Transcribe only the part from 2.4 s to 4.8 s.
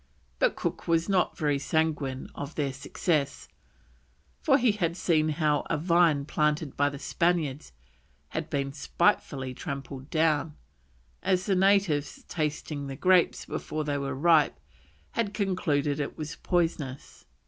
their success, for he